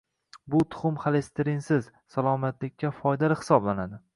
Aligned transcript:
Bu 0.53 0.61
tuxum 0.75 0.97
xolesterinsiz, 1.03 1.91
salomatlikka 2.15 2.93
foydali 3.03 3.39
hisoblanadi. 3.45 4.03